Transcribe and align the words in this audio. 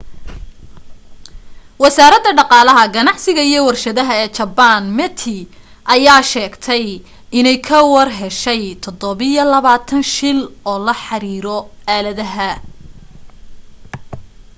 wasaaradda 1.81 2.31
dhaqaalaha 2.39 2.83
ganacsiga 2.95 3.41
iyo 3.49 3.59
warshadaha 3.67 4.13
ee 4.23 4.29
jabbaan 4.37 4.83
meti 4.97 5.37
ayaa 5.95 6.21
sheegtay 6.33 6.85
inay 7.39 7.57
ka 7.67 7.79
warheshay 7.93 8.63
27 8.75 10.03
shil 10.15 10.39
oo 10.69 10.77
la 10.87 10.93
xariiro 11.05 11.57
aaladaha 11.93 12.51